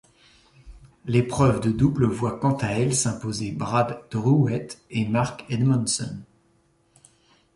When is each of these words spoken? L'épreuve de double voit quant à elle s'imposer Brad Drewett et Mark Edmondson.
L'épreuve 1.05 1.59
de 1.61 1.69
double 1.71 2.07
voit 2.07 2.39
quant 2.39 2.57
à 2.57 2.69
elle 2.69 2.95
s'imposer 2.95 3.51
Brad 3.51 4.03
Drewett 4.09 4.81
et 4.89 5.07
Mark 5.07 5.45
Edmondson. 5.47 6.23